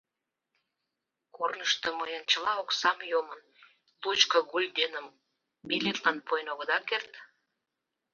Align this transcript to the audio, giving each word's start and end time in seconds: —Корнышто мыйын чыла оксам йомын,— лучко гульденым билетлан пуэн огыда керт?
—Корнышто 1.35 1.87
мыйын 1.99 2.23
чыла 2.31 2.53
оксам 2.63 2.97
йомын,— 3.11 3.41
лучко 4.01 4.37
гульденым 4.51 5.07
билетлан 5.67 6.17
пуэн 6.25 6.47
огыда 6.53 6.77
керт? 6.89 7.11